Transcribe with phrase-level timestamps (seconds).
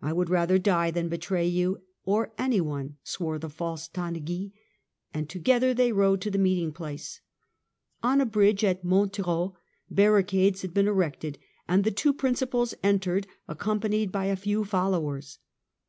[0.00, 4.52] "I would rather die than betray you or any one," swore the false Tanneguy;
[5.12, 7.20] and together they rode to the meeting place.
[8.00, 9.56] On a bridge at Montereau
[9.90, 15.40] barricades had been erected, and the two principals entered accompanied by a few followers.